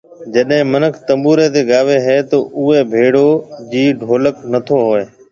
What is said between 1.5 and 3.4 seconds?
تي گاوي ھيَََ تو اوئي ڀيڙو